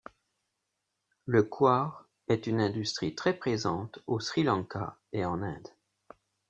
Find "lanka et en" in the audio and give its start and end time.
4.41-5.43